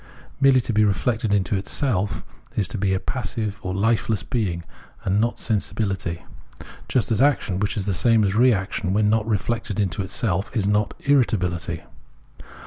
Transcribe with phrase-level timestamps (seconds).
[0.39, 2.23] Merely to be reflected into itself
[2.55, 4.63] is to be a passive, or hfeless being,
[5.03, 6.25] and not sensibility;
[6.89, 10.65] just as action— which is the same as reaction— when not reflected into self, is
[10.67, 11.83] not irritability.